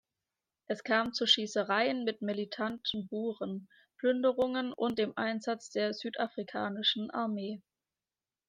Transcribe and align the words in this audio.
Es 0.65 0.83
kam 0.83 1.13
zu 1.13 1.27
Schießereien 1.27 2.03
mit 2.05 2.23
militanten 2.23 3.07
Buren, 3.07 3.69
Plünderungen 3.99 4.73
und 4.73 4.97
dem 4.97 5.15
Einsatz 5.15 5.69
der 5.69 5.93
südafrikanischen 5.93 7.11
Armee. 7.11 7.61